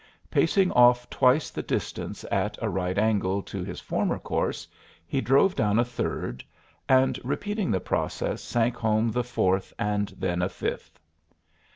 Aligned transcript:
Pacing 0.31 0.71
off 0.71 1.07
twice 1.11 1.51
the 1.51 1.61
distance 1.61 2.25
at 2.31 2.57
a 2.59 2.67
right 2.67 2.97
angle 2.97 3.43
to 3.43 3.63
his 3.63 3.79
former 3.79 4.17
course 4.17 4.67
he 5.05 5.21
drove 5.21 5.53
down 5.55 5.77
a 5.77 5.85
third, 5.85 6.43
and 6.89 7.19
repeating 7.23 7.69
the 7.69 7.79
process 7.79 8.41
sank 8.41 8.75
home 8.77 9.11
the 9.11 9.23
fourth, 9.23 9.71
and 9.77 10.07
then 10.17 10.41
a 10.41 10.49
fifth. 10.49 10.99